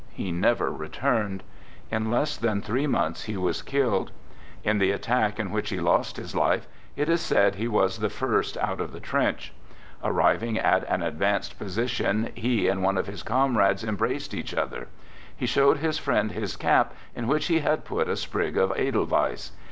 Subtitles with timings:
[0.09, 1.43] He never returned.
[1.91, 4.09] In less than three months he was killed.
[4.63, 8.09] In the attack in which he lost his life, it is said he was the
[8.09, 9.53] first out of the trench.
[10.03, 14.87] Arriving at an advanced posi tion, he and one of his comrades embraced each other.
[15.37, 19.51] He showed his friend his cap in which he had put a sprig of edelweiss.